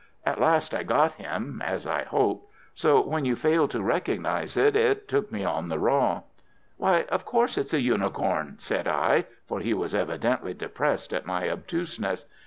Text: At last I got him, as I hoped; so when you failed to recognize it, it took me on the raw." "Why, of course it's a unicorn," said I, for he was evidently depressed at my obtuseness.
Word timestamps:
At 0.25 0.41
last 0.41 0.73
I 0.73 0.81
got 0.81 1.13
him, 1.13 1.61
as 1.63 1.85
I 1.85 2.05
hoped; 2.05 2.51
so 2.73 3.01
when 3.01 3.23
you 3.23 3.35
failed 3.35 3.69
to 3.69 3.83
recognize 3.83 4.57
it, 4.57 4.75
it 4.75 5.07
took 5.07 5.31
me 5.31 5.43
on 5.45 5.69
the 5.69 5.77
raw." 5.77 6.23
"Why, 6.77 7.03
of 7.09 7.23
course 7.23 7.55
it's 7.55 7.75
a 7.75 7.81
unicorn," 7.81 8.55
said 8.57 8.87
I, 8.87 9.25
for 9.45 9.59
he 9.59 9.75
was 9.75 9.93
evidently 9.93 10.55
depressed 10.55 11.13
at 11.13 11.27
my 11.27 11.47
obtuseness. 11.47 12.25